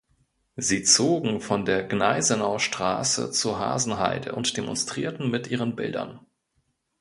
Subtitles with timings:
[0.55, 6.25] Sie zogen von der Gneisenaustraße zur Hasenheide und demonstrierten mit ihren Bildern.